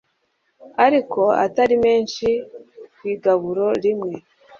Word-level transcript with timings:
ariko 0.85 1.21
atari 1.45 1.75
menshi 1.85 2.27
ku 2.95 3.03
igaburo 3.13 3.67
rimwe 3.83 4.15